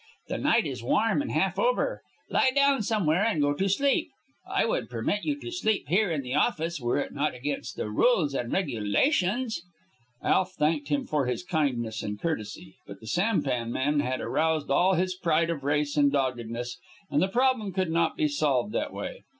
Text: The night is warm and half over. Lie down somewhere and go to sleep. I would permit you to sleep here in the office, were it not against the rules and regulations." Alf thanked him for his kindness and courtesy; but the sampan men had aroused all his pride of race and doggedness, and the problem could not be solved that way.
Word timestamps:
The 0.29 0.39
night 0.39 0.65
is 0.65 0.81
warm 0.81 1.21
and 1.21 1.31
half 1.31 1.59
over. 1.59 2.01
Lie 2.27 2.49
down 2.55 2.81
somewhere 2.81 3.23
and 3.23 3.39
go 3.39 3.53
to 3.53 3.69
sleep. 3.69 4.09
I 4.49 4.65
would 4.65 4.89
permit 4.89 5.25
you 5.25 5.39
to 5.39 5.51
sleep 5.51 5.89
here 5.89 6.09
in 6.09 6.23
the 6.23 6.33
office, 6.33 6.81
were 6.81 6.97
it 6.97 7.13
not 7.13 7.35
against 7.35 7.75
the 7.75 7.87
rules 7.87 8.33
and 8.33 8.51
regulations." 8.51 9.61
Alf 10.23 10.53
thanked 10.57 10.87
him 10.87 11.05
for 11.05 11.27
his 11.27 11.43
kindness 11.43 12.01
and 12.01 12.19
courtesy; 12.19 12.77
but 12.87 12.99
the 12.99 13.05
sampan 13.05 13.71
men 13.71 13.99
had 13.99 14.21
aroused 14.21 14.71
all 14.71 14.95
his 14.95 15.13
pride 15.13 15.51
of 15.51 15.63
race 15.63 15.95
and 15.95 16.11
doggedness, 16.11 16.79
and 17.11 17.21
the 17.21 17.27
problem 17.27 17.71
could 17.71 17.91
not 17.91 18.17
be 18.17 18.27
solved 18.27 18.73
that 18.73 18.91
way. 18.91 19.23